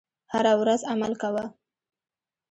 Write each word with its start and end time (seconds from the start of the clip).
هره 0.31 0.53
ورځ 0.61 0.81
عمل 0.91 1.13
کوه. 1.21 1.45